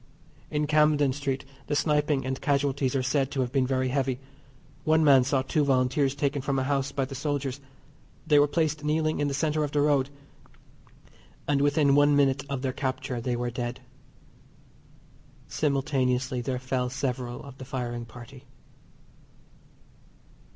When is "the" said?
1.67-1.75, 7.05-7.13, 9.27-9.35, 9.73-9.81, 17.59-17.65